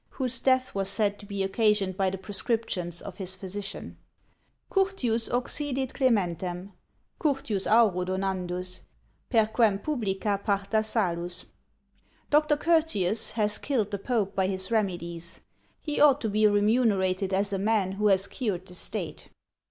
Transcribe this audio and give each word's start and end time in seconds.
whose 0.13 0.39
death 0.39 0.73
was 0.73 0.89
said 0.89 1.19
to 1.19 1.27
be 1.27 1.43
occasioned 1.43 1.95
by 1.95 2.09
the 2.09 2.17
prescriptions 2.17 3.03
of 3.03 3.17
his 3.17 3.35
physician: 3.35 3.97
Curtius 4.71 5.29
occidit 5.29 5.91
Clementem; 5.93 6.71
Curtius 7.19 7.67
auro 7.67 8.03
Donandus, 8.05 8.81
per 9.29 9.45
quem 9.45 9.77
publica 9.77 10.41
parta 10.43 10.83
salus. 10.83 11.45
"Dr. 12.31 12.57
Curtius 12.57 13.33
has 13.33 13.59
killed 13.59 13.91
the 13.91 13.99
pope 13.99 14.35
by 14.35 14.47
his 14.47 14.71
remedies; 14.71 15.41
he 15.79 16.01
ought 16.01 16.19
to 16.21 16.29
be 16.29 16.47
remunerated 16.47 17.31
as 17.31 17.53
a 17.53 17.59
man 17.59 17.91
who 17.91 18.07
has 18.07 18.25
cured 18.27 18.65
the 18.65 18.73
state." 18.73 19.29